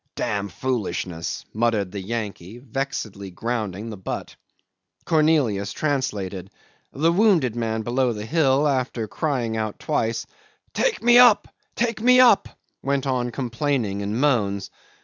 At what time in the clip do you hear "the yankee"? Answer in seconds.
1.91-2.57